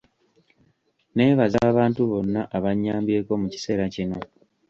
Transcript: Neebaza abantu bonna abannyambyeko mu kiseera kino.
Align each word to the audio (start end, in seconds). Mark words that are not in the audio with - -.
Neebaza 1.15 1.57
abantu 1.71 1.99
bonna 2.11 2.41
abannyambyeko 2.57 3.31
mu 3.41 3.47
kiseera 3.53 3.83
kino. 3.95 4.17